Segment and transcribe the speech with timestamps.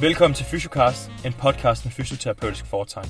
[0.00, 3.08] Velkommen til Fysiocast, en podcast med fysioterapeutisk foretegn.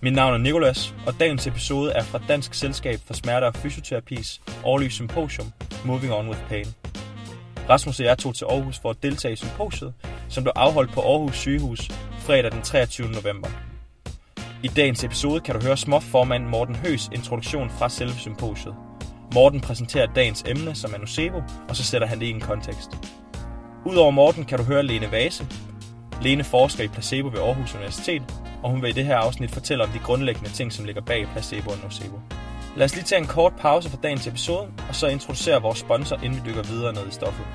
[0.00, 4.40] Mit navn er Nikolas, og dagens episode er fra Dansk Selskab for Smerter og Fysioterapis
[4.64, 5.52] årlige symposium
[5.84, 6.66] Moving On With Pain.
[7.68, 9.94] Rasmus og jeg tog til Aarhus for at deltage i symposiet,
[10.28, 13.08] som blev afholdt på Aarhus Sygehus fredag den 23.
[13.08, 13.48] november.
[14.62, 18.74] I dagens episode kan du høre småformand Morten Høs introduktion fra selve symposiet.
[19.34, 22.90] Morten præsenterer dagens emne, som er nocebo, og så sætter han det i en kontekst.
[23.84, 25.46] Udover Morten kan du høre Lene Vase.
[26.20, 28.22] Lene forsker i placebo ved Aarhus Universitet,
[28.62, 31.26] og hun vil i det her afsnit fortælle om de grundlæggende ting, som ligger bag
[31.32, 32.20] placebo og nocebo.
[32.76, 36.16] Lad os lige tage en kort pause fra dagens episode, og så introducere vores sponsor,
[36.16, 37.46] inden vi dykker videre ned i stoffet.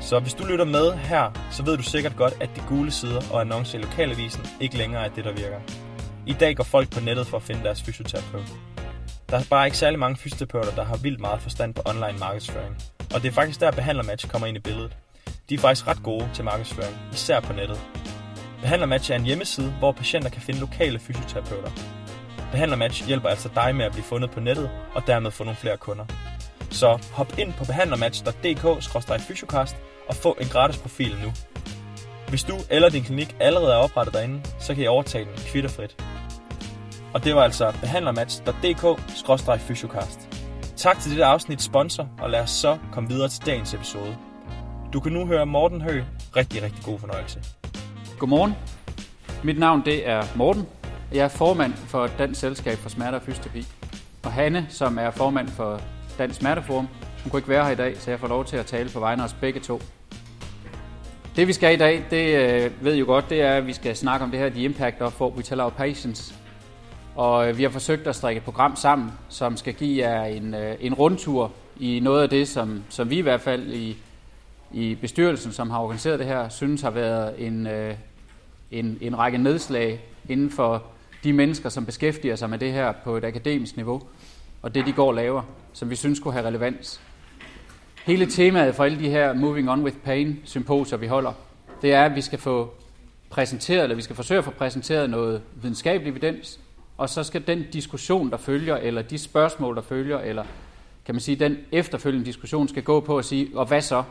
[0.00, 3.20] Så hvis du lytter med her, så ved du sikkert godt, at de gule sider
[3.32, 5.60] og annoncer i lokalavisen ikke længere er det, der virker.
[6.26, 8.52] I dag går folk på nettet for at finde deres fysioterapeut.
[9.30, 12.76] Der er bare ikke særlig mange fysioterapeuter, der har vildt meget forstand på online markedsføring.
[13.14, 14.96] Og det er faktisk der, Behandlermatch kommer ind i billedet.
[15.48, 17.80] De er faktisk ret gode til markedsføring, især på nettet.
[18.60, 21.70] Behandlermatch er en hjemmeside, hvor patienter kan finde lokale fysioterapeuter.
[22.50, 25.76] Behandlermatch hjælper altså dig med at blive fundet på nettet og dermed få nogle flere
[25.76, 26.04] kunder.
[26.70, 29.76] Så hop ind på behandlermatch.dk-fysiocast
[30.08, 31.32] og få en gratis profil nu.
[32.28, 36.04] Hvis du eller din klinik allerede er oprettet derinde, så kan I overtage den kvitterfrit.
[37.14, 40.28] Og det var altså behandlermatch.dk-fysiocast.
[40.76, 44.16] Tak til dette afsnit sponsor, og lad os så komme videre til dagens episode.
[44.94, 46.02] Du kan nu høre Morten Hø.
[46.36, 47.40] Rigtig, rigtig god fornøjelse.
[48.18, 48.52] Godmorgen.
[49.44, 50.66] Mit navn det er Morten.
[51.12, 53.66] Jeg er formand for Dansk Selskab for Smerte og Fysioterapi.
[54.24, 55.80] Og Hanne, som er formand for
[56.18, 56.88] Dansk Smerteforum,
[57.22, 59.00] hun kunne ikke være her i dag, så jeg får lov til at tale på
[59.00, 59.80] vegne af os begge to.
[61.36, 63.72] Det vi skal i dag, det øh, ved I jo godt, det er, at vi
[63.72, 66.34] skal snakke om det her The Impact of What We Tell Our Patients.
[67.14, 70.54] Og øh, vi har forsøgt at strikke et program sammen, som skal give jer en,
[70.54, 73.96] øh, en rundtur i noget af det, som, som vi i hvert fald i,
[74.74, 77.94] i bestyrelsen, som har organiseret det her, synes har været en, øh,
[78.70, 80.82] en, en række nedslag inden for
[81.24, 84.02] de mennesker, som beskæftiger sig med det her på et akademisk niveau,
[84.62, 85.42] og det de går og laver,
[85.72, 87.00] som vi synes kunne have relevans.
[88.04, 91.32] Hele temaet for alle de her Moving On With Pain symposier, vi holder,
[91.82, 92.74] det er, at vi skal få
[93.30, 96.60] præsenteret, eller vi skal forsøge at få præsenteret noget videnskabelig evidens,
[96.98, 100.44] og så skal den diskussion, der følger, eller de spørgsmål, der følger, eller
[101.06, 104.02] kan man sige, den efterfølgende diskussion skal gå på at sige, og hvad så?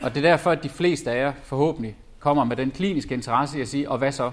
[0.00, 3.58] Og det er derfor, at de fleste af jer forhåbentlig kommer med den kliniske interesse
[3.58, 4.30] i at sige, og hvad så?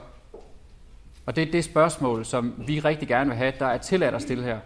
[1.26, 4.22] Og det er det spørgsmål, som vi rigtig gerne vil have, der er tilladt at
[4.22, 4.58] stille her.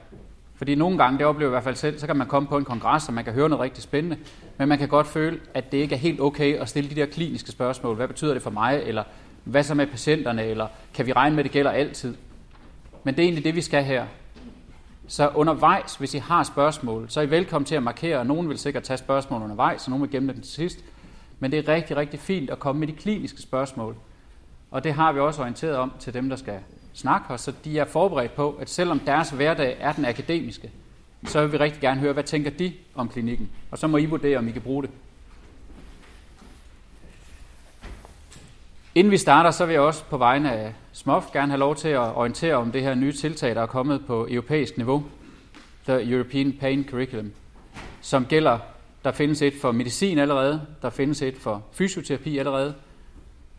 [0.55, 2.57] Fordi nogle gange, det oplever jeg i hvert fald selv, så kan man komme på
[2.57, 4.17] en kongres, og man kan høre noget rigtig spændende,
[4.57, 7.05] men man kan godt føle, at det ikke er helt okay at stille de der
[7.05, 7.95] kliniske spørgsmål.
[7.95, 8.81] Hvad betyder det for mig?
[8.85, 9.03] Eller
[9.43, 10.43] hvad så med patienterne?
[10.43, 12.15] Eller kan vi regne med, at det gælder altid?
[13.03, 14.05] Men det er egentlig det, vi skal her.
[15.07, 18.49] Så undervejs, hvis I har spørgsmål, så er I velkommen til at markere, og nogen
[18.49, 20.79] vil sikkert tage spørgsmål undervejs, og nogen vil gemme dem til sidst.
[21.39, 23.95] Men det er rigtig, rigtig fint at komme med de kliniske spørgsmål.
[24.71, 26.59] Og det har vi også orienteret om til dem, der skal
[26.93, 30.71] snakke her, så de er forberedt på, at selvom deres hverdag er den akademiske,
[31.25, 33.49] så vil vi rigtig gerne høre, hvad tænker de om klinikken?
[33.71, 34.91] Og så må I vurdere, om I kan bruge det.
[38.95, 41.87] Inden vi starter, så vil jeg også på vegne af SMOF gerne have lov til
[41.87, 45.03] at orientere om det her nye tiltag, der er kommet på europæisk niveau,
[45.87, 47.31] The European Pain Curriculum,
[48.01, 48.59] som gælder,
[49.03, 52.73] der findes et for medicin allerede, der findes et for fysioterapi allerede,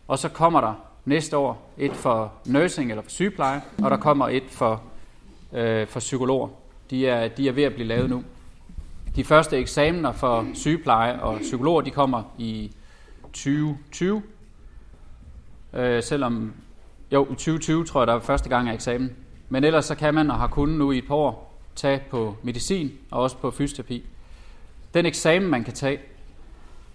[0.07, 0.73] og så kommer der
[1.05, 4.81] næste år et for nursing eller for sygepleje, og der kommer et for,
[5.53, 6.47] øh, for psykologer.
[6.89, 8.23] De er, de er ved at blive lavet nu.
[9.15, 12.71] De første eksamener for sygepleje og psykologer, de kommer i
[13.33, 14.23] 2020,
[15.73, 16.53] øh, selvom
[17.11, 19.15] jo, i 2020 tror jeg, der er første gang af eksamen.
[19.49, 22.35] Men ellers så kan man og har kunnet nu i et par år tage på
[22.43, 24.05] medicin og også på fysioterapi.
[24.93, 25.99] Den eksamen, man kan tage,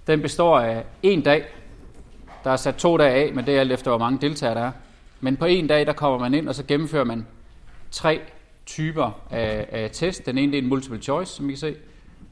[0.07, 1.45] den består af en dag,
[2.45, 4.61] der er sat to dage af, men det er alt efter, hvor mange deltagere der
[4.61, 4.73] er.
[5.21, 7.27] Men på en dag, der kommer man ind, og så gennemfører man
[7.91, 8.21] tre
[8.67, 10.27] typer af, af test.
[10.27, 11.75] Den ene det er en multiple choice, som I kan se.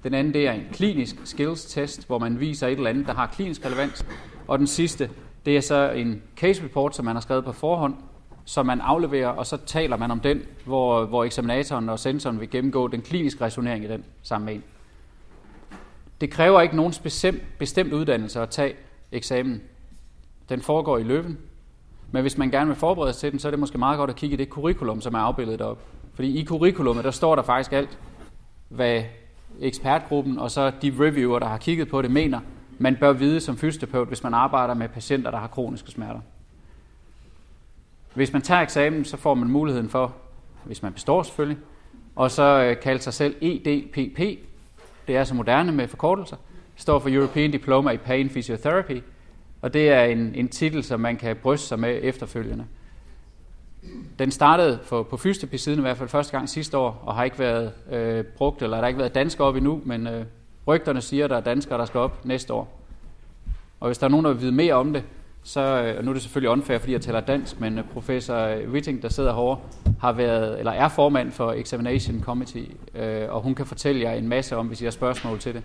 [0.03, 3.15] Den anden det er en klinisk skills test, hvor man viser et eller andet, der
[3.15, 4.07] har klinisk relevans.
[4.49, 5.11] Og den sidste,
[5.47, 7.95] det er så en case report, som man har skrevet på forhånd,
[8.45, 12.51] som man afleverer, og så taler man om den, hvor, hvor eksaminatoren og sensoren vil
[12.51, 14.63] gennemgå den kliniske resonering i den sammen med en.
[16.21, 18.75] Det kræver ikke nogen bestemt, bestemt uddannelse at tage
[19.13, 19.61] eksamen.
[20.49, 21.39] Den foregår i løben.
[22.13, 24.11] Men hvis man gerne vil forberede sig til den, så er det måske meget godt
[24.11, 25.79] at kigge i det curriculum, som er afbildet op.
[26.15, 27.99] Fordi i curriculumet, der står der faktisk alt,
[28.69, 29.03] hvad
[29.61, 32.41] ekspertgruppen og så de reviewer, der har kigget på det, mener,
[32.83, 36.21] man bør vide som fysioterapeut, hvis man arbejder med patienter, der har kroniske smerter.
[38.15, 40.15] Hvis man tager eksamen, så får man muligheden for,
[40.65, 41.59] hvis man består selvfølgelig,
[42.17, 44.19] og så øh, kalde sig selv EDPP,
[45.09, 46.37] det er så moderne med forkortelser,
[46.77, 49.03] står for European Diploma i Pain Physiotherapy,
[49.63, 52.65] og det er en, en titel, som man kan bryste sig med efterfølgende.
[54.19, 57.39] Den startede for, på fysioterapi-siden i hvert fald første gang sidste år, og har ikke
[57.39, 60.25] været øh, brugt, eller der har ikke været danskere op endnu, men øh,
[60.75, 62.81] rygterne siger, at der er danskere, der skal op næste år.
[63.81, 65.05] Og hvis der er nogen, der vil vide mere om det,
[65.43, 68.37] så, øh, og nu er det selvfølgelig unfair, fordi jeg taler dansk, men øh, professor
[68.37, 69.59] øh, Witting, der sidder herovre,
[70.01, 74.29] har været, eller er formand for Examination Committee, øh, og hun kan fortælle jer en
[74.29, 75.63] masse om, hvis I har spørgsmål til det.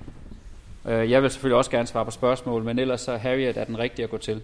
[0.86, 4.04] Jeg vil selvfølgelig også gerne svare på spørgsmål, men ellers så Harriet er den rigtige
[4.04, 4.42] at gå til.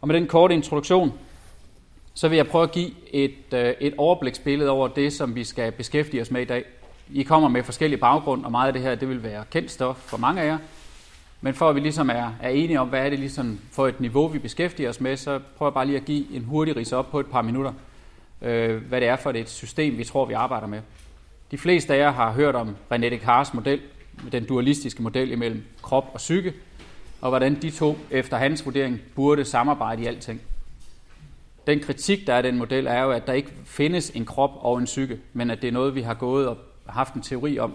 [0.00, 1.12] Og med den korte introduktion,
[2.14, 3.34] så vil jeg prøve at give et,
[3.80, 6.64] et overbliksbillede over det, som vi skal beskæftige os med i dag.
[7.10, 9.96] I kommer med forskellige baggrund, og meget af det her, det vil være kendt stof
[9.96, 10.58] for mange af jer.
[11.40, 14.00] Men for at vi ligesom er, er enige om, hvad er det ligesom for et
[14.00, 16.92] niveau, vi beskæftiger os med, så prøver jeg bare lige at give en hurtig ris
[16.92, 17.72] op på et par minutter,
[18.42, 20.80] øh, hvad det er for et system, vi tror, vi arbejder med.
[21.50, 23.80] De fleste af jer har hørt om René Descartes' model,
[24.32, 26.52] den dualistiske model imellem krop og psyke,
[27.20, 30.40] og hvordan de to, efter hans vurdering, burde samarbejde i alting.
[31.66, 34.50] Den kritik, der er af den model, er jo, at der ikke findes en krop
[34.54, 36.56] og en psyke, men at det er noget, vi har gået og
[36.88, 37.74] haft en teori om.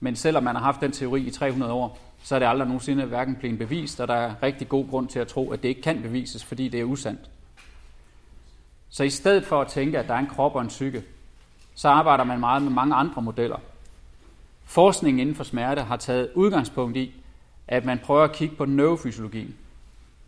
[0.00, 3.04] Men selvom man har haft den teori i 300 år, så er det aldrig nogensinde
[3.04, 5.82] hverken blevet bevist, og der er rigtig god grund til at tro, at det ikke
[5.82, 7.20] kan bevises, fordi det er usandt.
[8.90, 11.02] Så i stedet for at tænke, at der er en krop og en psyke,
[11.74, 13.56] så arbejder man meget med mange andre modeller.
[14.64, 17.14] Forskningen inden for smerte har taget udgangspunkt i,
[17.68, 19.54] at man prøver at kigge på neurofysiologien.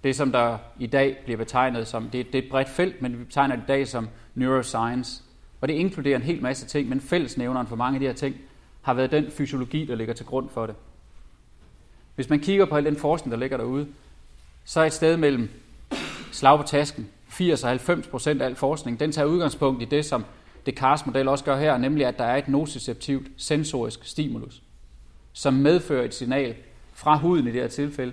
[0.04, 3.18] Det, som der i dag bliver betegnet som, det, det er et bredt felt, men
[3.18, 5.22] vi betegner det i dag som neuroscience.
[5.64, 8.36] Og det inkluderer en hel masse ting, men fællesnævneren for mange af de her ting
[8.82, 10.74] har været den fysiologi, der ligger til grund for det.
[12.14, 13.86] Hvis man kigger på al den forskning, der ligger derude,
[14.64, 15.48] så er et sted mellem
[16.32, 20.04] slag på tasken, 80 og 90 procent af al forskning, den tager udgangspunkt i det,
[20.04, 20.24] som
[20.66, 24.62] Descartes model også gør her, nemlig at der er et nociceptivt sensorisk stimulus,
[25.32, 26.54] som medfører et signal
[26.92, 28.12] fra huden i det her tilfælde,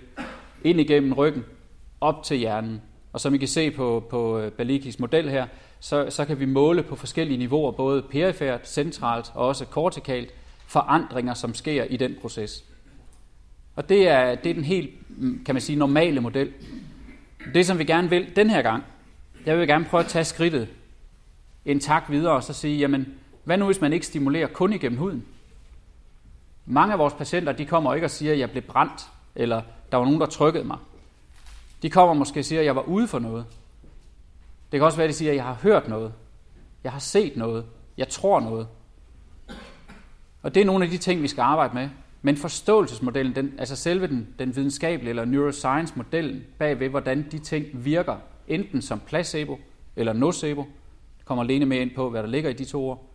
[0.64, 1.46] ind igennem ryggen,
[2.02, 2.82] op til hjernen.
[3.14, 5.48] Og som I kan se på, på øh, Balikis model her,
[5.82, 10.34] så, så kan vi måle på forskellige niveauer, både perifært, centralt og også kortikalt,
[10.68, 12.64] forandringer, som sker i den proces.
[13.76, 16.54] Og det er, det er den helt, mm, kan man sige, normale model.
[17.54, 18.84] Det, som vi gerne vil den her gang,
[19.46, 20.68] jeg vil gerne prøve at tage skridtet
[21.66, 23.14] en tak videre og så sige, jamen,
[23.44, 25.26] hvad nu hvis man ikke stimulerer kun igennem huden?
[26.66, 29.62] Mange af vores patienter, de kommer ikke og siger, at jeg blev brændt, eller
[29.92, 30.78] der var nogen, der trykkede mig.
[31.82, 33.46] De kommer måske og siger, at jeg var ude for noget.
[34.72, 36.14] Det kan også være, at de siger, at jeg har hørt noget.
[36.84, 37.66] Jeg har set noget.
[37.98, 38.68] Jeg tror noget.
[40.42, 41.90] Og det er nogle af de ting, vi skal arbejde med.
[42.22, 48.16] Men forståelsesmodellen, den, altså selve den, den videnskabelige eller neuroscience-modellen bagved, hvordan de ting virker,
[48.48, 49.60] enten som placebo
[49.96, 50.66] eller nocebo,
[51.26, 53.12] kommer alene med ind på, hvad der ligger i de to ord,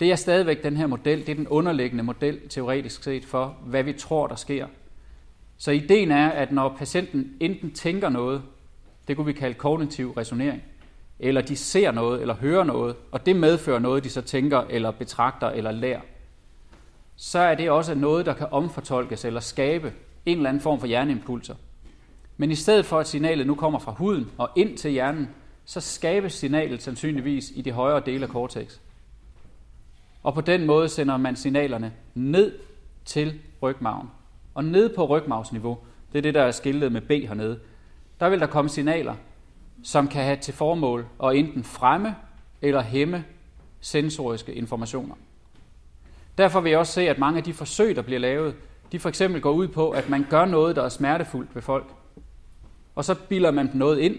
[0.00, 3.82] det er stadigvæk den her model, det er den underliggende model teoretisk set for, hvad
[3.82, 4.66] vi tror, der sker.
[5.56, 8.42] Så ideen er, at når patienten enten tænker noget,
[9.08, 10.62] det kunne vi kalde kognitiv resonering,
[11.18, 14.90] eller de ser noget eller hører noget, og det medfører noget, de så tænker eller
[14.90, 16.00] betragter eller lærer,
[17.16, 19.92] så er det også noget, der kan omfortolkes eller skabe
[20.26, 21.54] en eller anden form for hjerneimpulser.
[22.36, 25.28] Men i stedet for, at signalet nu kommer fra huden og ind til hjernen,
[25.64, 28.78] så skabes signalet sandsynligvis i de højere dele af cortex.
[30.22, 32.58] Og på den måde sender man signalerne ned
[33.04, 34.10] til rygmagen.
[34.54, 35.78] Og ned på rygmavsniveau,
[36.12, 37.60] det er det, der er skiltet med B hernede,
[38.20, 39.14] der vil der komme signaler,
[39.82, 42.16] som kan have til formål at enten fremme
[42.62, 43.24] eller hæmme
[43.80, 45.14] sensoriske informationer.
[46.38, 48.56] Derfor vil jeg også se, at mange af de forsøg, der bliver lavet,
[48.92, 51.86] de for eksempel går ud på, at man gør noget, der er smertefuldt ved folk.
[52.94, 54.16] Og så bilder man dem noget ind,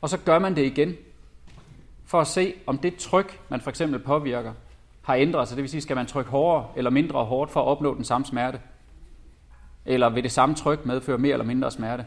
[0.00, 0.94] og så gør man det igen,
[2.04, 4.52] for at se, om det tryk, man for eksempel påvirker,
[5.02, 5.56] har ændret sig.
[5.56, 8.24] Det vil sige, skal man trykke hårdere eller mindre hårdt for at opnå den samme
[8.24, 8.60] smerte?
[9.84, 12.04] Eller vil det samme tryk medføre mere eller mindre smerte?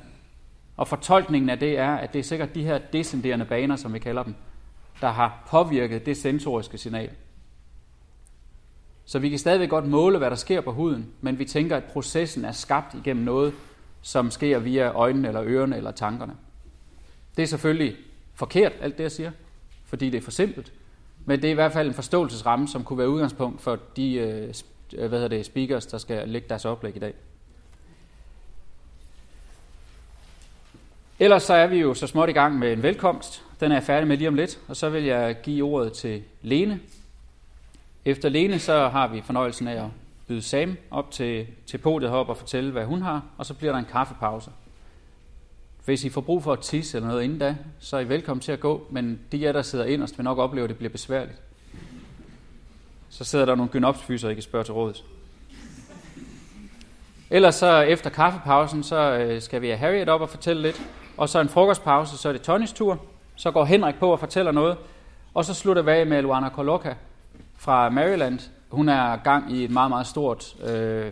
[0.77, 3.99] Og fortolkningen af det er, at det er sikkert de her descenderende baner, som vi
[3.99, 4.35] kalder dem,
[5.01, 7.09] der har påvirket det sensoriske signal.
[9.05, 11.83] Så vi kan stadigvæk godt måle, hvad der sker på huden, men vi tænker, at
[11.83, 13.53] processen er skabt igennem noget,
[14.01, 16.35] som sker via øjnene eller ørerne eller tankerne.
[17.37, 17.95] Det er selvfølgelig
[18.33, 19.31] forkert, alt det jeg siger,
[19.85, 20.73] fordi det er for simpelt,
[21.25, 24.53] men det er i hvert fald en forståelsesramme, som kunne være udgangspunkt for de øh,
[24.93, 27.13] øh, hvad hedder det, speakers, der skal lægge deres oplæg i dag.
[31.19, 33.43] Ellers så er vi jo så småt i gang med en velkomst.
[33.59, 36.23] Den er jeg færdig med lige om lidt, og så vil jeg give ordet til
[36.41, 36.79] Lene,
[38.05, 39.89] efter Lene så har vi fornøjelsen af at
[40.27, 43.71] byde Sam op til, til podiet heroppe og fortælle, hvad hun har, og så bliver
[43.71, 44.49] der en kaffepause.
[45.85, 48.41] Hvis I får brug for at tisse eller noget inden da, så er I velkommen
[48.41, 50.91] til at gå, men de af der sidder inderst vil nok opleve, at det bliver
[50.91, 51.41] besværligt.
[53.09, 55.03] Så sidder der nogle gynopsfyser, I kan spørge til rådet.
[57.29, 60.81] Ellers så efter kaffepausen, så øh, skal vi have Harriet op og fortælle lidt.
[61.17, 62.99] Og så en frokostpause, så er det Tonys tur.
[63.35, 64.77] Så går Henrik på og fortæller noget.
[65.33, 66.93] Og så slutter vi af med Luana Koloka
[67.57, 68.39] fra Maryland.
[68.69, 71.11] Hun er gang i et meget, meget stort øh,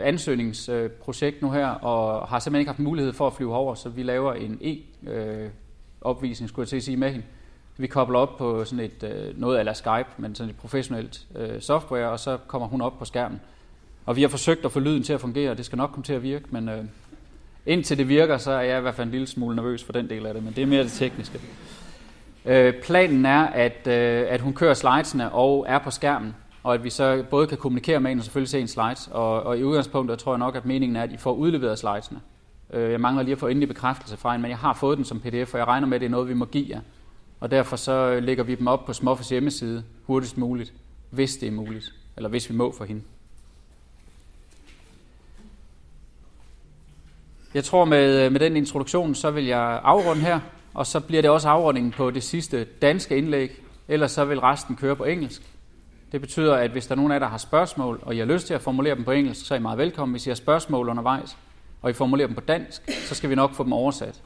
[0.00, 4.02] ansøgningsprojekt nu her, og har simpelthen ikke haft mulighed for at flyve over, så vi
[4.02, 7.24] laver en e-opvisning, skulle jeg til at sige, med hende.
[7.76, 11.60] Vi kobler op på sådan et, øh, noget eller Skype, men sådan et professionelt øh,
[11.60, 13.40] software, og så kommer hun op på skærmen.
[14.06, 16.04] Og vi har forsøgt at få lyden til at fungere, og det skal nok komme
[16.04, 16.84] til at virke, men øh,
[17.66, 20.10] indtil det virker, så er jeg i hvert fald en lille smule nervøs for den
[20.10, 21.40] del af det, men det er mere det tekniske.
[22.44, 26.84] Øh, planen er, at, øh, at hun kører slidesene og er på skærmen, og at
[26.84, 29.08] vi så både kan kommunikere med hende og selvfølgelig se en slides.
[29.12, 32.20] Og, og i udgangspunktet tror jeg nok, at meningen er, at I får udleveret slidesene.
[32.72, 35.04] Øh, jeg mangler lige at få endelig bekræftelse fra hende, men jeg har fået den
[35.04, 36.80] som pdf, og jeg regner med, at det er noget, vi må give jer.
[37.40, 40.72] Og derfor så lægger vi dem op på Smoffes hjemmeside hurtigst muligt,
[41.10, 43.02] hvis det er muligt, eller hvis vi må for hende.
[47.54, 50.40] Jeg tror med, øh, med den introduktion, så vil jeg afrunde her,
[50.74, 54.76] og så bliver det også afrundingen på det sidste danske indlæg, ellers så vil resten
[54.76, 55.42] køre på engelsk.
[56.12, 58.24] Det betyder, at hvis der er nogen af jer, der har spørgsmål, og I har
[58.24, 60.12] lyst til at formulere dem på engelsk, så er I meget velkommen.
[60.12, 61.36] Hvis I har spørgsmål undervejs,
[61.82, 64.22] og I formulerer dem på dansk, så skal vi nok få dem oversat.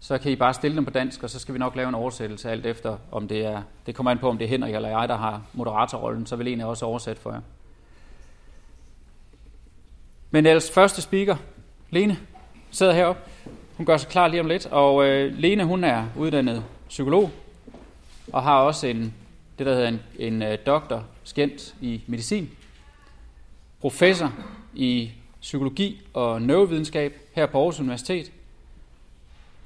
[0.00, 1.94] Så kan I bare stille dem på dansk, og så skal vi nok lave en
[1.94, 4.88] oversættelse alt efter, om det er, det kommer an på, om det er Henrik eller
[4.88, 7.40] jeg, der har moderatorrollen, så vil en af også oversætte for jer.
[10.30, 11.36] Men ellers første speaker,
[11.94, 12.18] Lene,
[12.70, 13.22] sidder heroppe.
[13.76, 17.30] Hun gør sig klar lige om lidt, og øh, Lene hun er uddannet psykolog,
[18.32, 19.14] og har også en,
[19.58, 22.50] det der hedder en, en øh, doktor skændt i medicin,
[23.80, 24.32] professor
[24.74, 25.10] i
[25.40, 28.32] psykologi og neurovidenskab her på Aarhus Universitet.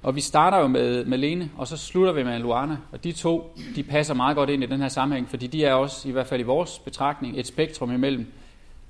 [0.02, 2.76] Og vi starter jo med, med Lene, og så slutter vi med Luana.
[2.92, 5.74] Og de to, de passer meget godt ind i den her sammenhæng, fordi de er
[5.74, 8.32] også, i hvert fald i vores betragtning, et spektrum imellem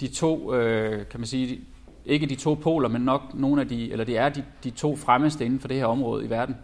[0.01, 1.61] de to, øh, kan man sige,
[2.07, 4.97] ikke de to poler, men nok nogle af de, eller det er de, de to
[4.97, 6.57] fremmeste inden for det her område i verden.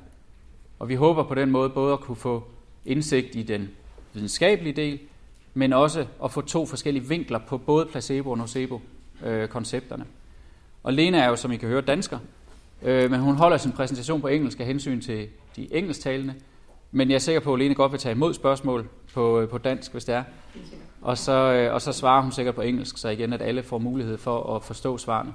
[0.78, 2.44] Og vi håber på den måde både at kunne få
[2.86, 3.68] indsigt i den
[4.12, 4.98] videnskabelige del,
[5.54, 10.04] men også at få to forskellige vinkler på både placebo og nocebo-koncepterne.
[10.04, 10.10] Øh,
[10.82, 12.18] og Lena er jo, som I kan høre, dansker,
[12.82, 16.34] øh, men hun holder sin præsentation på engelsk af hensyn til de engelsktalende.
[16.92, 19.58] Men jeg er sikker på, at Lene godt vil tage imod spørgsmål på, øh, på
[19.58, 20.22] dansk, hvis det er.
[21.04, 23.78] Og så, øh, og så svarer hun sikkert på engelsk, så igen, at alle får
[23.78, 25.32] mulighed for at forstå svarene.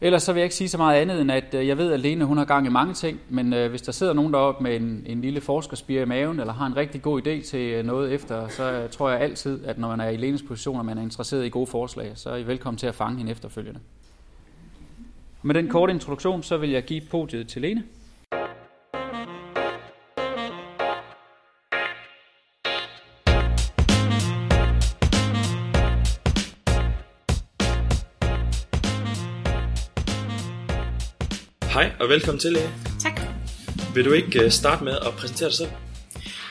[0.00, 2.00] Ellers så vil jeg ikke sige så meget andet, end at øh, jeg ved, at
[2.00, 4.76] Lene hun har gang i mange ting, men øh, hvis der sidder nogen deroppe med
[4.76, 8.12] en, en lille forskerspire i maven, eller har en rigtig god idé til øh, noget
[8.12, 10.98] efter, så øh, tror jeg altid, at når man er i Lenes position, og man
[10.98, 13.80] er interesseret i gode forslag, så er I velkommen til at fange hende efterfølgende.
[15.42, 17.82] Med den korte introduktion, så vil jeg give podiet til Lene.
[31.74, 32.74] Hej og velkommen til, Lene.
[33.00, 33.20] Tak.
[33.94, 35.70] Vil du ikke øh, starte med at præsentere dig selv?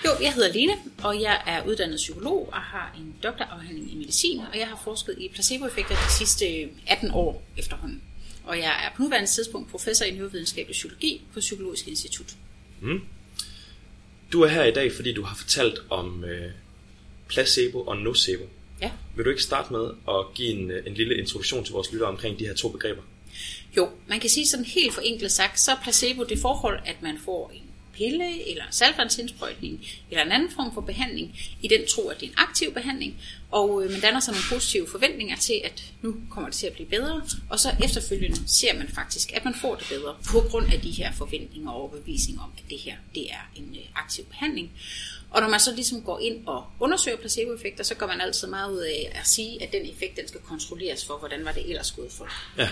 [0.05, 4.39] Jo, jeg hedder Lene, og jeg er uddannet psykolog og har en doktorafhandling i medicin,
[4.39, 6.45] og jeg har forsket i placeboeffekter de sidste
[6.87, 8.01] 18 år efterhånden.
[8.43, 12.35] Og jeg er på nuværende tidspunkt professor i neurovidenskabelig psykologi på Psykologisk Institut.
[12.81, 13.01] Mm.
[14.33, 16.51] Du er her i dag, fordi du har fortalt om øh,
[17.27, 18.43] placebo og nocebo.
[18.81, 18.91] Ja.
[19.15, 22.09] Vil du ikke starte med at give en, øh, en lille introduktion til vores lyttere
[22.09, 23.01] omkring de her to begreber?
[23.77, 27.17] Jo, man kan sige sådan helt forenklet sagt, så er placebo det forhold, at man
[27.25, 32.19] får en pille eller saltvandsindsprøjtning eller en anden form for behandling i den tro, at
[32.19, 33.17] det er en aktiv behandling,
[33.51, 36.73] og øh, man danner sig nogle positive forventninger til, at nu kommer det til at
[36.73, 40.73] blive bedre, og så efterfølgende ser man faktisk, at man får det bedre på grund
[40.73, 44.25] af de her forventninger og overbevisninger om, at det her det er en øh, aktiv
[44.25, 44.71] behandling.
[45.29, 48.73] Og når man så ligesom går ind og undersøger placeboeffekter, så går man altid meget
[48.73, 51.91] ud af at sige, at den effekt den skal kontrolleres for, hvordan var det ellers
[51.91, 52.27] gået for.
[52.57, 52.69] Ja.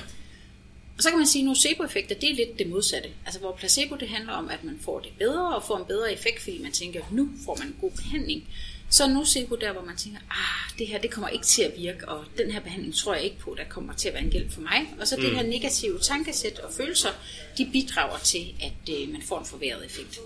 [0.98, 3.10] Og så kan man sige, at nocebo-effekter, det er lidt det modsatte.
[3.26, 6.14] Altså hvor placebo, det handler om, at man får det bedre og får en bedre
[6.14, 8.48] effekt, fordi man tænker, nu får man en god behandling.
[8.90, 11.72] Så er nocebo der, hvor man tænker, ah, det her det kommer ikke til at
[11.78, 14.32] virke, og den her behandling tror jeg ikke på, der kommer til at være en
[14.32, 14.94] hjælp for mig.
[15.00, 15.22] Og så mm.
[15.22, 17.10] det her negative tankesæt og følelser,
[17.58, 20.20] de bidrager til, at øh, man får en forværret effekt.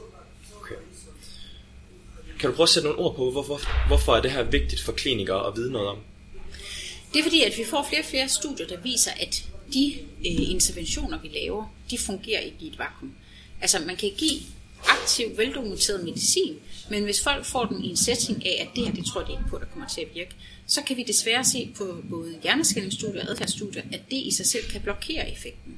[0.62, 0.76] Okay.
[2.40, 4.92] Kan du prøve at sætte nogle ord på, hvorfor, hvorfor er det her vigtigt for
[4.92, 5.98] klinikere at vide noget om?
[7.14, 9.44] Det er fordi, at vi får flere og flere studier, der viser, at
[9.74, 13.14] de øh, interventioner, vi laver, de fungerer ikke i et vakuum.
[13.62, 14.40] Altså, man kan give
[14.88, 16.56] aktiv, veldokumenteret medicin,
[16.90, 19.32] men hvis folk får den i en setting af, at det her, det tror de
[19.32, 20.36] ikke på, der kommer til at virke,
[20.68, 24.64] så kan vi desværre se på både hjerneskældingsstudier og adfærdsstudier, at det i sig selv
[24.72, 25.78] kan blokere effekten.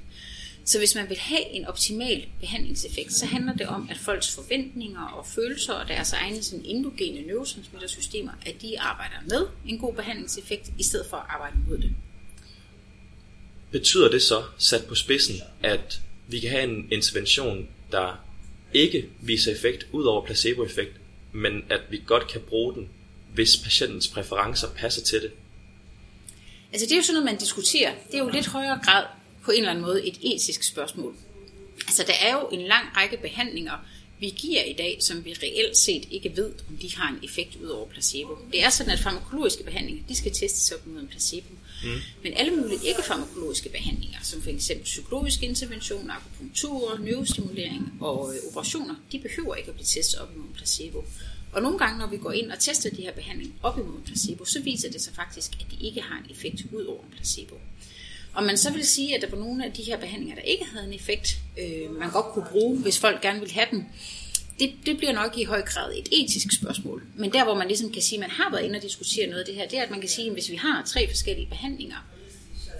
[0.65, 5.01] Så hvis man vil have en optimal behandlingseffekt, så handler det om, at folks forventninger
[5.01, 10.71] og følelser og deres egne sådan endogene neurotransmittersystemer, at de arbejder med en god behandlingseffekt,
[10.79, 11.95] i stedet for at arbejde mod det
[13.71, 18.23] betyder det så, sat på spidsen, at vi kan have en intervention, der
[18.73, 20.95] ikke viser effekt ud over placeboeffekt,
[21.31, 22.89] men at vi godt kan bruge den,
[23.33, 25.31] hvis patientens præferencer passer til det?
[26.73, 27.93] Altså det er jo sådan noget, man diskuterer.
[28.07, 29.05] Det er jo lidt højere grad
[29.43, 31.15] på en eller anden måde et etisk spørgsmål.
[31.87, 33.85] Altså der er jo en lang række behandlinger,
[34.19, 37.55] vi giver i dag, som vi reelt set ikke ved, om de har en effekt
[37.55, 38.37] ud over placebo.
[38.51, 41.53] Det er sådan, at farmakologiske behandlinger, de skal testes op mod en placebo.
[41.83, 41.89] Mm.
[42.23, 48.95] Men alle mulige ikke-farmakologiske behandlinger, som for eksempel psykologiske interventioner, akupunktur, neurostimulering og øh, operationer,
[49.11, 51.05] de behøver ikke at blive testet op imod en placebo.
[51.51, 54.03] Og nogle gange, når vi går ind og tester de her behandlinger op imod en
[54.03, 57.11] placebo, så viser det sig faktisk, at de ikke har en effekt ud over en
[57.15, 57.55] placebo.
[58.37, 60.65] Og man så vil sige, at der var nogle af de her behandlinger, der ikke
[60.65, 63.85] havde en effekt, øh, man godt kunne bruge, hvis folk gerne ville have den,
[64.59, 67.03] det, det bliver nok i høj grad et etisk spørgsmål.
[67.15, 69.39] Men der, hvor man ligesom kan sige, at man har været inde og diskutere noget
[69.39, 71.47] af det her, det er, at man kan sige, at hvis vi har tre forskellige
[71.49, 72.07] behandlinger,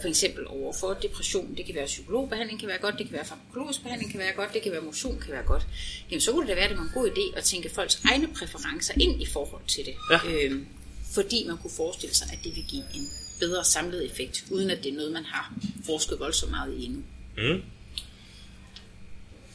[0.02, 3.26] for eksempel over for depression, det kan være psykologbehandling, kan være godt, det kan være
[3.26, 5.68] farmakologisk behandling, kan være godt, det kan være motion, kan være godt,
[6.12, 8.02] jamen så kunne det da være, at det var en god idé at tænke folks
[8.06, 9.94] egne præferencer ind i forhold til det.
[10.12, 10.20] Ja.
[10.32, 10.68] Øhm,
[11.14, 13.10] fordi man kunne forestille sig, at det vil give en
[13.40, 15.54] bedre samlet effekt, uden at det er noget, man har
[15.86, 17.04] forsket voldsomt meget i endnu.
[17.38, 17.62] Mm.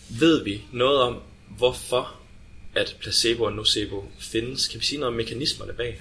[0.09, 1.23] Ved vi noget om,
[1.57, 2.21] hvorfor
[2.75, 4.69] at placebo og nocebo findes?
[4.69, 6.01] Kan vi sige noget om mekanismerne bag?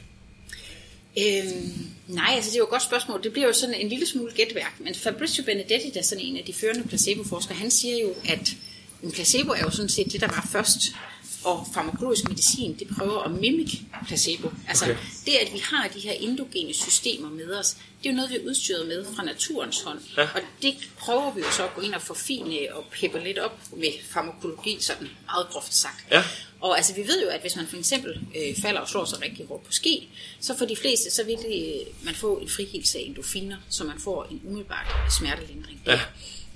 [1.18, 3.24] Øhm, nej, altså det er jo et godt spørgsmål.
[3.24, 4.80] Det bliver jo sådan en lille smule gætværk.
[4.80, 8.56] Men Fabrizio Benedetti, der er sådan en af de førende placeboforskere, han siger jo, at
[9.04, 10.82] en placebo er jo sådan set det, der var først
[11.44, 14.52] og farmakologisk medicin, det prøver at mimike placebo.
[14.68, 14.98] Altså okay.
[15.26, 18.36] det, at vi har de her endogene systemer med os, det er jo noget, vi
[18.36, 20.00] er udstyret med fra naturens hånd.
[20.18, 20.24] Ja.
[20.24, 23.60] Og det prøver vi jo så at gå ind og forfine og peppe lidt op
[23.78, 26.06] med farmakologi, sådan meget groft sagt.
[26.12, 26.24] Ja.
[26.62, 29.22] Og altså, vi ved jo, at hvis man for eksempel øh, falder og slår sig
[29.22, 32.50] rigtig hårdt på ski, så for de fleste, så vil det, øh, man få en
[32.50, 35.82] frigivelse af endofiner, så man får en umiddelbar smertelindring.
[35.86, 36.00] Ja.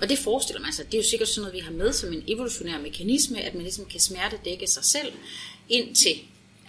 [0.02, 2.14] Og det forestiller man sig, det er jo sikkert sådan noget, vi har med som
[2.14, 5.14] en evolutionær mekanisme, at man ligesom kan smertedække sig selv,
[5.70, 6.16] indtil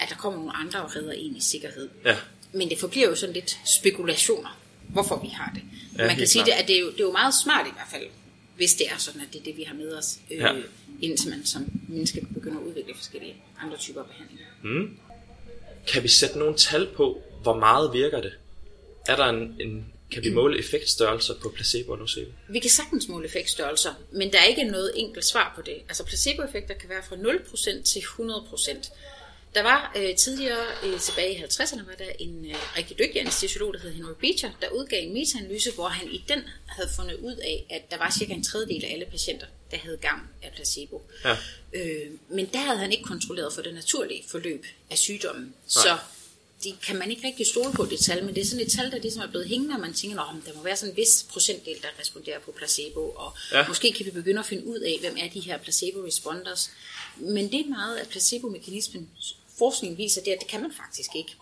[0.01, 1.89] at der kommer nogle andre og redder en i sikkerhed.
[2.05, 2.17] Ja.
[2.53, 5.63] Men det forbliver jo sådan lidt spekulationer, hvorfor vi har det.
[5.99, 7.71] Ja, man kan sige, det, at det er, jo, det er jo meget smart i
[7.75, 8.07] hvert fald,
[8.57, 10.53] hvis det er sådan, at det er det, vi har med os, øh, ja.
[11.03, 14.47] indtil man som menneske begynder at udvikle forskellige andre typer behandlinger.
[14.63, 14.97] Mm.
[15.87, 18.33] Kan vi sætte nogle tal på, hvor meget virker det?
[19.09, 22.31] Er der en, en kan vi måle effektstørrelser på placebo og nocebo?
[22.49, 25.75] Vi kan sagtens måle effektstørrelser, men der er ikke noget enkelt svar på det.
[25.89, 28.91] Altså placeboeffekter kan være fra 0% til 100%.
[29.55, 33.75] Der var øh, tidligere, øh, tilbage i 50'erne, var der en øh, rigtig dygtig anestesiolog,
[33.75, 37.37] der hed Henry Beecher, der udgav en metaanalyse, hvor han i den havde fundet ud
[37.37, 41.03] af, at der var cirka en tredjedel af alle patienter, der havde gavn af placebo.
[41.25, 41.37] Ja.
[41.73, 45.45] Øh, men der havde han ikke kontrolleret for det naturlige forløb af sygdommen.
[45.45, 45.53] Nej.
[45.67, 45.97] Så
[46.67, 48.91] det kan man ikke rigtig stole på det tal, men det er sådan et tal,
[48.91, 51.27] der ligesom er blevet hængende, og man tænker, at der må være sådan en vis
[51.31, 53.69] procentdel, der responderer på placebo, og ja.
[53.69, 56.71] måske kan vi begynde at finde ud af, hvem er de her placebo-responders.
[57.17, 59.11] Men det er meget af placebo-mekanismen,
[59.59, 61.33] forskningen viser det, at det kan man faktisk ikke.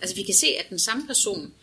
[0.00, 1.54] Altså vi kan se, at den samme person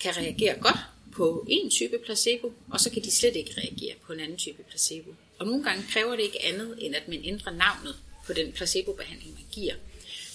[0.00, 0.78] kan reagere godt
[1.12, 4.62] på en type placebo, og så kan de slet ikke reagere på en anden type
[4.62, 5.14] placebo.
[5.38, 7.96] Og nogle gange kræver det ikke andet, end at man ændrer navnet
[8.26, 9.74] på den placebobehandling, man giver.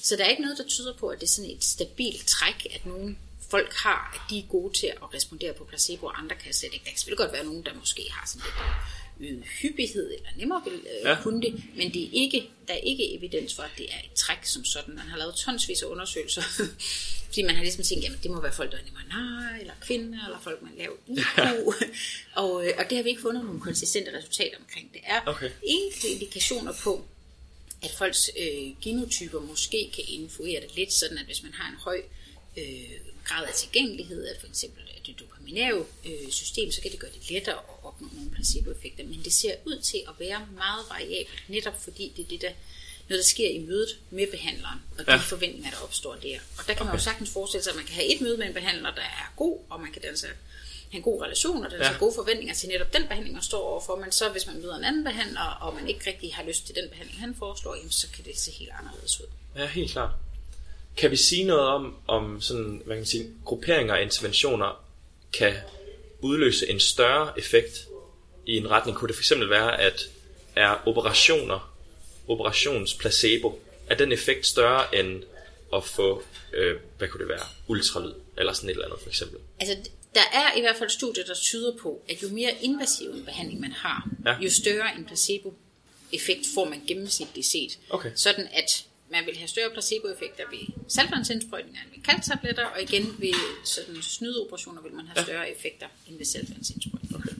[0.07, 2.67] Så der er ikke noget, der tyder på, at det er sådan et stabilt træk,
[2.75, 3.15] at nogle
[3.49, 6.73] folk har, at de er gode til at respondere på placebo, og andre kan slet
[6.73, 6.83] ikke.
[6.85, 10.61] Der kan selvfølgelig godt være nogen, der måske har sådan lidt øget hyppighed, eller nemmere
[10.65, 11.17] vil øh, ja.
[11.23, 14.13] kunne det, men det er ikke, der er ikke evidens for, at det er et
[14.15, 14.95] træk som sådan.
[14.95, 16.41] Man har lavet tonsvis af undersøgelser,
[17.25, 19.73] fordi man har ligesom tænkt, at det må være folk, der er nemmere nej, eller
[19.81, 21.51] kvinder, eller folk med lav IQ, ja.
[22.41, 24.93] og, øh, og det har vi ikke fundet nogle konsistente resultater omkring.
[24.93, 25.49] Det er okay.
[25.63, 27.05] enkelte indikationer på,
[27.83, 31.77] at folks øh, genotyper måske kan influere det lidt, sådan at hvis man har en
[31.77, 32.01] høj
[32.57, 37.11] øh, grad af tilgængelighed af for eksempel det dopaminære øh, system, så kan det gøre
[37.11, 39.03] det lettere at opnå nogle placeboeffekter.
[39.03, 42.51] Men det ser ud til at være meget variabelt, netop fordi det er det, der,
[43.09, 45.17] noget, der sker i mødet med behandleren, og de ja.
[45.17, 46.39] forventninger, der opstår der.
[46.57, 48.47] Og der kan man jo sagtens forestille sig, at man kan have et møde med
[48.47, 50.27] en behandler, der er god, og man kan danse
[50.91, 51.97] have en god relation, og der er ja.
[51.97, 53.95] gode forventninger til netop den behandling, man står overfor.
[53.95, 56.76] Men så hvis man møder en anden behandler, og man ikke rigtig har lyst til
[56.76, 59.26] den behandling, han foreslår, jamen, så kan det se helt anderledes ud.
[59.56, 60.10] Ja, helt klart.
[60.97, 64.84] Kan vi sige noget om, om sådan, hvad kan sige, grupperinger og interventioner
[65.34, 65.54] kan
[66.21, 67.88] udløse en større effekt
[68.45, 68.97] i en retning?
[68.97, 70.02] Kunne det fx være, at
[70.56, 71.76] er operationer,
[72.28, 75.23] operationsplacebo, er den effekt større end
[75.73, 76.23] at få,
[76.54, 79.39] øh, hvad kunne det være, ultralyd, eller sådan et eller andet for eksempel?
[79.60, 79.76] Altså,
[80.17, 83.60] der er i hvert fald studier, der tyder på, at jo mere invasiv en behandling
[83.60, 84.39] man har, ja.
[84.39, 87.80] jo større en placebo-effekt får man gennemsnitligt set.
[87.89, 88.12] Okay.
[88.15, 93.34] Sådan at man vil have større placebo-effekter ved saltvandsindsprøjtninger end ved kalktabletter, og igen ved
[93.65, 95.53] sådan snydeoperationer vil man have større ja.
[95.53, 97.17] effekter end ved saltvandsindsprøjtninger.
[97.17, 97.36] Okay.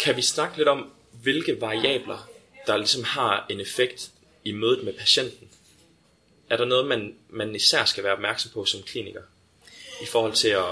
[0.00, 2.30] Kan vi snakke lidt om, hvilke variabler,
[2.66, 4.10] der ligesom har en effekt
[4.44, 5.49] i mødet med patienten?
[6.50, 9.22] Er der noget, man, man især skal være opmærksom på som kliniker?
[10.02, 10.64] I forhold til at,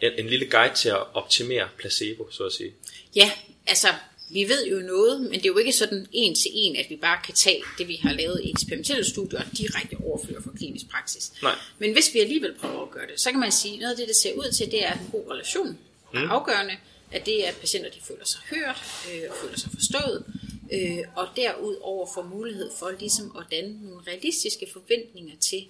[0.00, 2.72] en, en lille guide til at optimere placebo, så at sige.
[3.16, 3.30] Ja,
[3.66, 3.88] altså
[4.30, 6.96] vi ved jo noget, men det er jo ikke sådan en til en, at vi
[6.96, 10.90] bare kan tage det, vi har lavet i eksperimentelle studier, og direkte overføre for klinisk
[10.90, 11.32] praksis.
[11.42, 11.54] Nej.
[11.78, 13.96] Men hvis vi alligevel prøver at gøre det, så kan man sige, at noget af
[13.96, 15.78] det, det ser ud til, det er en god relation.
[16.14, 16.30] Mm.
[16.30, 16.76] afgørende,
[17.12, 20.24] at det er, at patienter de føler sig hørt øh, og føler sig forstået,
[20.72, 25.68] øh, og derudover får mulighed for ligesom at danne nogle realistiske forventninger til,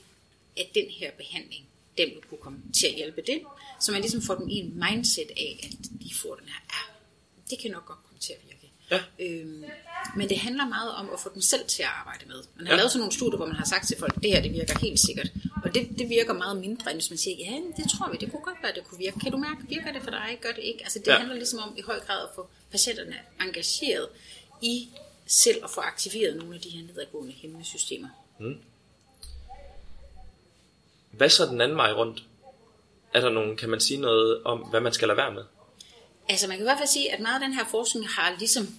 [0.56, 1.64] at den her behandling,
[1.98, 3.40] den vil kunne komme til at hjælpe det,
[3.80, 5.70] så man ligesom får dem i en mindset af, at
[6.02, 6.82] de får den her, ja,
[7.50, 8.56] det kan nok godt komme til at virke.
[8.90, 9.00] Ja.
[9.18, 9.64] Øhm,
[10.16, 12.42] men det handler meget om at få dem selv til at arbejde med.
[12.56, 12.76] Man har Ja.
[12.76, 15.00] lavet sådan nogle studier, hvor man har sagt til folk, det her det virker helt
[15.00, 15.32] sikkert.
[15.64, 18.30] Og det, det virker meget mindre, end hvis man siger, ja, det tror vi, det
[18.30, 19.20] kunne godt være, det kunne virke.
[19.20, 20.80] Kan du mærke, virker det for dig, gør det ikke?
[20.82, 21.16] Altså det ja.
[21.18, 24.08] handler ligesom om i høj grad at få patienterne engageret
[24.62, 24.88] i
[25.26, 28.08] selv at få aktiveret nogle af de her nedadgående hæmmende systemer.
[31.10, 32.24] Hvad så den anden vej rundt?
[33.14, 35.44] Er der nogen, kan man sige noget om, hvad man skal lade være med?
[36.28, 38.78] Altså man kan i hvert fald sige, at meget af den her forskning har ligesom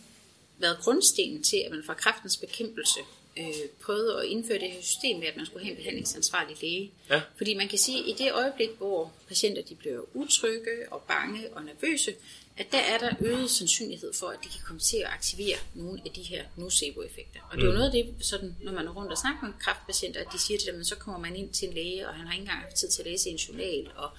[0.57, 2.99] været grundstenen til, at man fra kraftens bekæmpelse
[3.37, 6.91] øh, prøvede at indføre det her system med, at man skulle have en behandlingsansvarlig læge.
[7.09, 7.21] Ja.
[7.37, 11.53] Fordi man kan sige, at i det øjeblik, hvor patienter de bliver utrygge og bange
[11.53, 12.15] og nervøse,
[12.57, 16.01] at der er der øget sandsynlighed for, at de kan komme til at aktivere nogle
[16.05, 17.39] af de her nocebo-effekter.
[17.51, 19.53] Og det er jo noget af det, sådan, når man er rundt og snakker med
[19.59, 22.15] kræftpatienter, at de siger til dem, at så kommer man ind til en læge, og
[22.15, 24.09] han har ikke engang haft tid til at læse en journal, og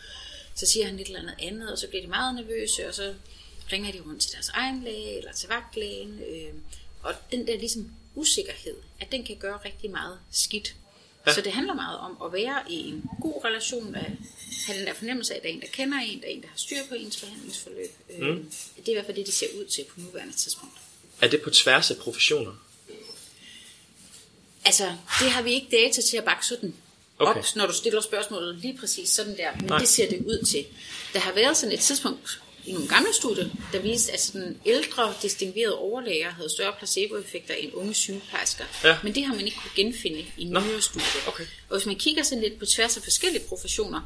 [0.54, 3.14] så siger han et eller andet andet, og så bliver de meget nervøse, og så
[3.72, 6.54] ringer de rundt til deres egen læge, eller til vagtlægen, øh,
[7.02, 10.74] og den der ligesom usikkerhed, at den kan gøre rigtig meget skidt.
[11.26, 11.34] Ja.
[11.34, 14.10] Så det handler meget om at være i en god relation, at
[14.66, 16.42] have den der fornemmelse af, at der er en, der kender en, der er en,
[16.42, 17.90] der har styr på ens behandlingsforløb.
[18.18, 18.26] Mm.
[18.26, 18.36] Øh,
[18.76, 20.74] det er i hvert fald det, det ser ud til på nuværende tidspunkt.
[21.20, 22.52] Er det på tværs af professioner?
[24.64, 26.74] Altså, det har vi ikke data til at bakke sådan
[27.18, 27.40] Okay.
[27.40, 29.64] op, når du stiller spørgsmålet lige præcis sådan der, men.
[29.64, 29.78] Nej.
[29.78, 30.66] det ser det ud til.
[31.12, 35.14] Der har været sådan et tidspunkt i nogle gamle studier, der viste, at sådan ældre,
[35.22, 38.64] distinguerede overlæger havde større placeboeffekter end unge sygeplejersker.
[38.84, 38.96] Ja.
[39.02, 40.60] Men det har man ikke kunne genfinde i Nå.
[40.60, 41.28] nyere studier.
[41.28, 41.44] Okay.
[41.68, 44.00] Og hvis man kigger sådan lidt på tværs af forskellige professioner,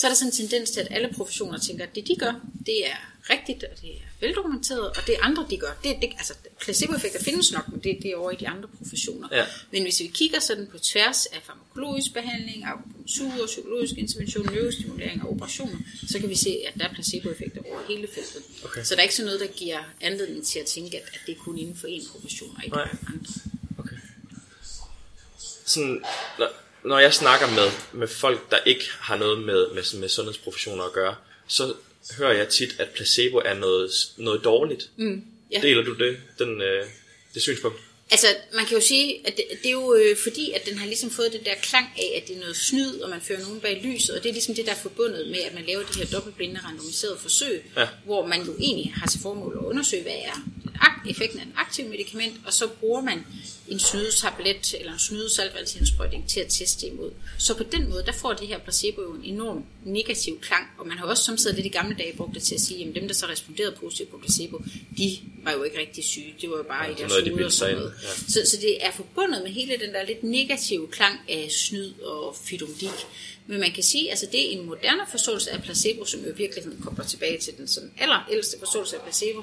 [0.00, 2.32] så er der sådan en tendens til, at alle professioner tænker, at det de gør,
[2.66, 2.96] det er
[3.30, 7.52] rigtigt, og det er veldokumenteret, og det andre de gør, det, det altså placeboeffekter findes
[7.52, 9.28] nok, men det, det er over i de andre professioner.
[9.32, 9.44] Ja.
[9.70, 15.30] Men hvis vi kigger sådan på tværs af farmakologisk behandling, akupunktur, psykologisk intervention, neurostimulering og
[15.30, 18.42] operationer, så kan vi se, at der er placeboeffekter over hele feltet.
[18.64, 18.84] Okay.
[18.84, 21.32] Så der er ikke sådan noget, der giver anledning til at tænke, at, at det
[21.32, 22.88] er kun inden for en profession og ikke Nej.
[23.06, 23.32] andre.
[23.78, 23.96] Okay.
[25.64, 26.04] Sådan,
[26.84, 30.92] når, jeg snakker med, med folk, der ikke har noget med, med, med sundhedsprofessioner at
[30.92, 31.14] gøre,
[31.48, 31.74] så
[32.18, 34.90] hører jeg tit, at placebo er noget, noget dårligt.
[34.96, 35.60] Mm, ja.
[35.62, 36.84] Deler du det, den, øh,
[37.34, 37.78] det synspunkt?
[38.12, 40.86] Altså, man kan jo sige, at det, det er jo øh, fordi, at den har
[40.86, 43.60] ligesom fået den der klang af, at det er noget snyd, og man fører nogen
[43.60, 45.98] bag lyset, og det er ligesom det, der er forbundet med, at man laver de
[45.98, 47.88] her dobbeltblinde randomiserede forsøg, Ja.
[48.04, 50.44] hvor man jo egentlig har til formål at undersøge, hvad er
[51.08, 53.24] effekten af en aktiv medicament, og så bruger man
[53.68, 57.10] en snydetablet eller en snydesaltvandsindsprøjtning til at teste imod.
[57.38, 60.86] Så på den måde, der får det her placebo jo en enorm negativ klang, og
[60.86, 63.06] man har også samtidig lidt i gamle dage brugt det til at sige, at dem,
[63.08, 64.62] der så responderede positivt på placebo,
[64.98, 67.38] de var jo ikke rigtig syge, det var jo bare Ja, i er deres noget,
[67.38, 67.94] de og sådan noget.
[68.02, 68.08] ja.
[68.28, 72.36] Så, så det er forbundet med hele den der lidt negative klang af snyd og
[72.44, 72.90] fidomdik.
[73.46, 76.36] Men man kan sige, altså det er en moderne forståelse af placebo, som jo i
[76.36, 79.42] virkeligheden kommer tilbage til den sådan allerældste forståelse af placebo.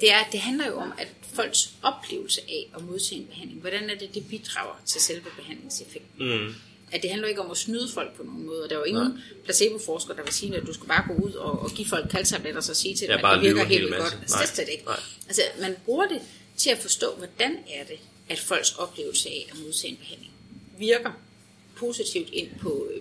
[0.00, 3.60] Det er, at det handler jo om, at folks oplevelse af at modtage en behandling,
[3.60, 6.26] hvordan er det, det bidrager til selve behandlingseffekten.
[6.26, 6.54] Mm.
[6.92, 8.68] At det handler ikke om at snyde folk på nogen måde.
[8.68, 11.58] Der er jo ingen placeboforsker, der vil sige, at du skal bare gå ud og,
[11.60, 14.18] og give folk kaldtabletter og så sige til dem, at det virker helt vildt godt.
[14.20, 14.42] Altså, Nej.
[14.42, 14.84] det er slet ikke.
[14.84, 15.00] Nej.
[15.26, 16.20] Altså, man bruger det
[16.56, 20.32] til at forstå, hvordan er det, at folks oplevelse af at modtage en behandling
[20.78, 21.10] virker
[21.76, 23.00] positivt ind på øh,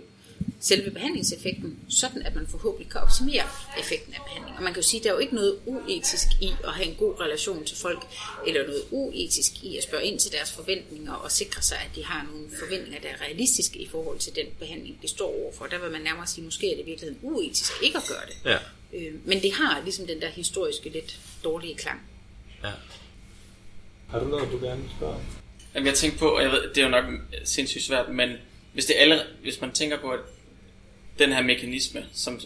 [0.59, 3.43] selve behandlingseffekten, sådan at man forhåbentlig kan optimere
[3.79, 4.57] effekten af behandling.
[4.57, 6.87] Og man kan jo sige, at der er jo ikke noget uetisk i at have
[6.87, 8.07] en god relation til folk,
[8.47, 12.05] eller noget uetisk i at spørge ind til deres forventninger og sikre sig, at de
[12.05, 15.65] har nogle forventninger, der er realistiske i forhold til den behandling, de står overfor.
[15.65, 18.51] Der vil man nærmere sige, måske er det i virkeligheden uetisk ikke at gøre det.
[18.51, 18.57] Ja.
[18.93, 22.01] Øh, men det har ligesom den der historiske, lidt dårlige klang.
[22.63, 22.71] ja.
[24.09, 25.19] Har du noget, du gerne vil spørge?
[25.75, 27.05] Jamen, jeg tænkte på, og jeg ved, det er jo nok
[27.43, 28.29] sindssygt svært, men
[28.73, 30.19] hvis, det alle, hvis man tænker på, at
[31.19, 32.39] den her mekanisme, som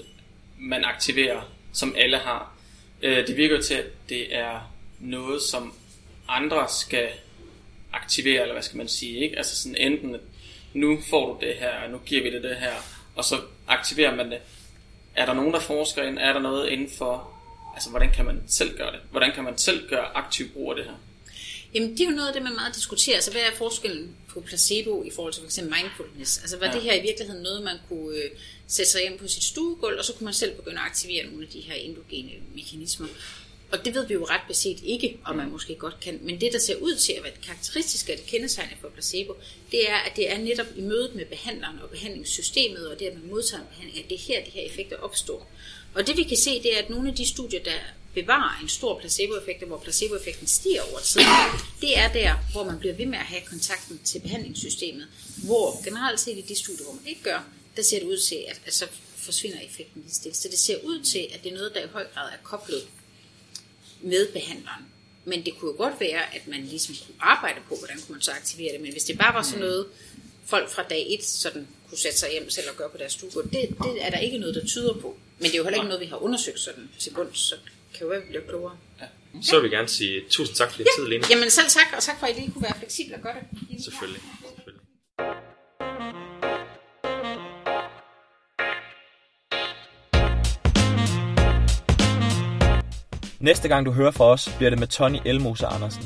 [0.59, 1.41] man aktiverer,
[1.73, 2.55] som alle har,
[3.01, 5.73] øh, det virker jo til, at det er noget, som
[6.27, 7.09] andre skal
[7.93, 9.37] aktivere, eller hvad skal man sige, ikke?
[9.37, 10.15] Altså sådan enten,
[10.73, 12.73] nu får du det her, nu giver vi det det her,
[13.15, 13.35] og så
[13.67, 14.39] aktiverer man det.
[15.15, 16.19] Er der nogen, der forsker ind?
[16.19, 17.41] Er der noget inden for
[17.73, 18.99] Altså, hvordan kan man selv gøre det?
[19.11, 20.93] Hvordan kan man selv gøre aktiv brug af det her?
[21.73, 23.15] Jamen, det er jo noget af det, man meget diskuterer.
[23.15, 25.61] Altså, hvad er forskellen på placebo i forhold til f.eks.
[25.61, 26.37] mindfulness?
[26.37, 26.73] Altså, var ja.
[26.73, 28.29] det her i virkeligheden noget, man kunne øh,
[28.67, 31.43] sætte sig hjem på sit stuegulv, og så kunne man selv begynde at aktivere nogle
[31.43, 33.07] af de her endogene mekanismer?
[33.71, 36.19] Og det ved vi jo ret beset ikke, om man måske godt kan.
[36.21, 39.33] Men det, der ser ud til at være det karakteristiske af det kendetegnende for placebo,
[39.71, 43.13] det er, at det er netop i mødet med behandleren og behandlingssystemet, og det, at
[43.13, 45.51] man modtager en behandling, at det er her, de her effekter opstår.
[45.93, 47.79] Og det vi kan se, det er, at nogle af de studier, der
[48.13, 51.21] bevarer en stor placeboeffekt, hvor placeboeffekten stiger over tid,
[51.81, 55.07] det er der, hvor man bliver ved med at have kontakten til behandlingssystemet.
[55.43, 57.43] Hvor generelt set i de studier, hvor man ikke gør,
[57.75, 60.35] der ser det ud til, at, at så forsvinder effekten lige stille.
[60.35, 62.87] Så det ser ud til, at det er noget, der i høj grad er koblet
[64.01, 64.85] med behandleren.
[65.25, 68.21] Men det kunne jo godt være, at man ligesom kunne arbejde på, hvordan kunne man
[68.21, 68.81] så aktivere det.
[68.81, 69.87] Men hvis det bare var sådan noget,
[70.45, 73.29] folk fra dag 1 sådan kunne sætte sig hjem selv og gøre på deres stue,
[73.43, 75.17] det, det er der ikke noget, der tyder på.
[75.37, 77.55] Men det er jo heller ikke noget, vi har undersøgt sådan til bunds, så
[77.93, 78.77] kan jo være, at vi bliver klogere.
[79.01, 79.05] Ja.
[79.41, 81.01] Så vil vi gerne sige tusind tak for din ja.
[81.01, 81.23] tid, Lene.
[81.29, 83.83] Jamen selv tak, og tak for, at I lige kunne være fleksible og gøre det.
[83.83, 84.21] Selvfølgelig.
[93.39, 96.03] Næste gang du hører fra os, bliver det med Tony Elmose Andersen.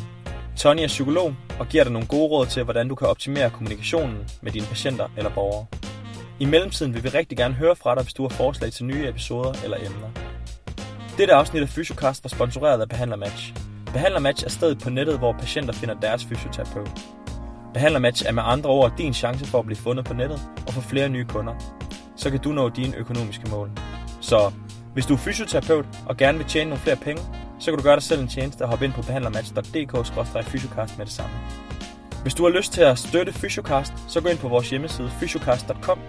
[0.57, 4.17] Tony er psykolog og giver dig nogle gode råd til, hvordan du kan optimere kommunikationen
[4.41, 5.65] med dine patienter eller borgere.
[6.39, 9.09] I mellemtiden vil vi rigtig gerne høre fra dig, hvis du har forslag til nye
[9.09, 10.24] episoder eller emner.
[11.17, 13.53] Dette afsnit af Fysiocast var sponsoreret af Behandlermatch.
[13.85, 16.89] Behandlermatch er stedet på nettet, hvor patienter finder deres fysioterapeut.
[17.73, 20.81] Behandlermatch er med andre ord din chance for at blive fundet på nettet og få
[20.81, 21.53] flere nye kunder.
[22.15, 23.71] Så kan du nå dine økonomiske mål.
[24.21, 24.51] Så
[24.93, 27.23] hvis du er fysioterapeut og gerne vil tjene nogle flere penge,
[27.59, 31.13] så kan du gøre dig selv en tjeneste og hoppe ind på behandlermatch.dk-fysiocast med det
[31.13, 31.35] samme.
[32.21, 35.99] Hvis du har lyst til at støtte Fysiocast, så gå ind på vores hjemmeside fysiocast.com.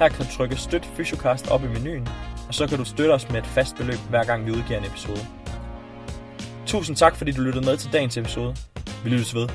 [0.00, 2.08] Her kan du trykke Støt Fysiocast op i menuen,
[2.48, 4.84] og så kan du støtte os med et fast beløb, hver gang vi udgiver en
[4.84, 5.26] episode.
[6.66, 8.56] Tusind tak, fordi du lyttede med til dagens episode.
[9.04, 9.48] Vi lyttes ved.